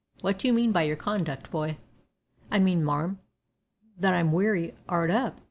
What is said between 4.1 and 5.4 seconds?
I'm wery 'ard up.